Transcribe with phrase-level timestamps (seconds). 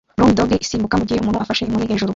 [0.17, 2.09] Brown Dog isimbuka mugihe umuntu afashe inkoni hejuru